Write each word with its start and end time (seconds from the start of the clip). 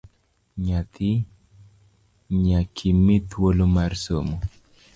Nyathi 0.65 1.09
nyakimi 2.43 3.15
thuolo 3.29 3.63
mar 3.75 3.91
somo 4.03 4.37